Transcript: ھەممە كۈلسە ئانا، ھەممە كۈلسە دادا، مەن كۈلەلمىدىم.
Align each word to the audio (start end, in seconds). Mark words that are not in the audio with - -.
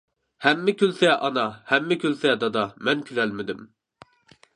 ھەممە 0.43 0.73
كۈلسە 0.77 1.11
ئانا، 1.27 1.43
ھەممە 1.71 1.97
كۈلسە 2.05 2.31
دادا، 2.45 2.65
مەن 2.89 3.05
كۈلەلمىدىم. 3.11 3.61